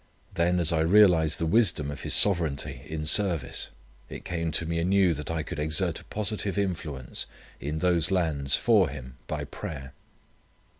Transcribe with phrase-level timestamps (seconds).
[0.33, 3.69] Then as I realized the wisdom of His sovereignty in service,
[4.09, 7.27] it came to me anew that I could exert a positive influence
[7.59, 9.93] in those lands for Him by prayer.